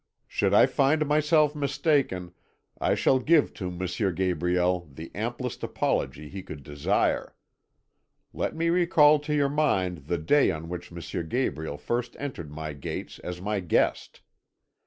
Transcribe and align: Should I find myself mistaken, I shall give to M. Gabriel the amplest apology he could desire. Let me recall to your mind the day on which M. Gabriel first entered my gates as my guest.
Should 0.27 0.51
I 0.51 0.65
find 0.65 1.05
myself 1.05 1.53
mistaken, 1.55 2.33
I 2.79 2.95
shall 2.95 3.19
give 3.19 3.53
to 3.53 3.67
M. 3.67 4.15
Gabriel 4.15 4.89
the 4.91 5.11
amplest 5.13 5.61
apology 5.61 6.27
he 6.27 6.41
could 6.41 6.63
desire. 6.63 7.35
Let 8.33 8.55
me 8.55 8.69
recall 8.69 9.19
to 9.19 9.35
your 9.35 9.47
mind 9.47 10.07
the 10.07 10.17
day 10.17 10.49
on 10.49 10.69
which 10.69 10.91
M. 10.91 11.29
Gabriel 11.29 11.77
first 11.77 12.15
entered 12.17 12.49
my 12.51 12.73
gates 12.73 13.19
as 13.19 13.41
my 13.41 13.59
guest. 13.59 14.21